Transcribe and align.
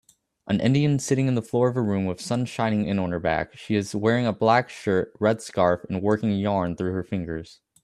A 0.49 0.55
Indian 0.55 0.97
sitting 0.97 1.27
in 1.27 1.35
the 1.35 1.43
floor 1.43 1.69
of 1.69 1.77
a 1.77 1.81
room 1.83 2.07
with 2.07 2.19
sun 2.19 2.45
shining 2.45 2.87
in 2.87 2.97
on 2.97 3.11
her 3.11 3.19
back 3.19 3.51
side 3.51 3.59
she 3.59 3.75
is 3.75 3.93
wearing 3.93 4.25
a 4.25 4.33
black 4.33 4.67
shirt 4.67 5.13
red 5.19 5.43
scarf 5.43 5.81
and 5.89 6.01
working 6.01 6.31
yarn 6.35 6.75
through 6.75 6.93
her 6.93 7.03
fingers 7.03 7.59